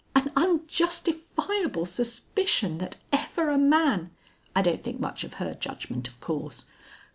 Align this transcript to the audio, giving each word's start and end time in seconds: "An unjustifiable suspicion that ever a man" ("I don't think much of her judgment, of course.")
"An 0.15 0.31
unjustifiable 0.35 1.85
suspicion 1.85 2.79
that 2.79 2.97
ever 3.13 3.51
a 3.51 3.57
man" 3.59 4.09
("I 4.55 4.63
don't 4.63 4.81
think 4.83 4.99
much 4.99 5.23
of 5.23 5.35
her 5.35 5.53
judgment, 5.53 6.07
of 6.07 6.19
course.") 6.19 6.65